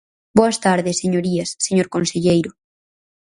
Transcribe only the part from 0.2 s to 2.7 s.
Boas tardes, señorías, señor conselleiro.